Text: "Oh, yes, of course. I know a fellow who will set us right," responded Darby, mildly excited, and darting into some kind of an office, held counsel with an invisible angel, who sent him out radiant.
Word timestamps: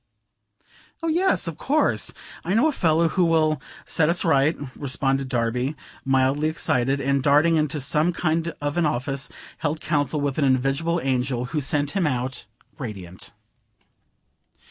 "Oh, 1.03 1.09
yes, 1.09 1.45
of 1.47 1.57
course. 1.59 2.11
I 2.43 2.55
know 2.55 2.65
a 2.67 2.71
fellow 2.71 3.09
who 3.09 3.23
will 3.23 3.61
set 3.85 4.09
us 4.09 4.25
right," 4.25 4.57
responded 4.75 5.29
Darby, 5.29 5.75
mildly 6.03 6.49
excited, 6.49 6.99
and 6.99 7.21
darting 7.21 7.55
into 7.55 7.79
some 7.79 8.11
kind 8.11 8.51
of 8.59 8.77
an 8.77 8.87
office, 8.87 9.29
held 9.59 9.79
counsel 9.79 10.19
with 10.19 10.39
an 10.39 10.43
invisible 10.43 10.99
angel, 11.03 11.45
who 11.53 11.61
sent 11.61 11.91
him 11.91 12.07
out 12.07 12.47
radiant. 12.79 13.31